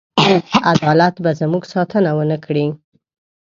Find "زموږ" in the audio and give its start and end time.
1.39-1.63